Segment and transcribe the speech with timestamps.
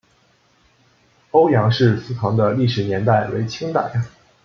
[1.29, 4.01] 欧阳氏祠堂的历史年代为清代。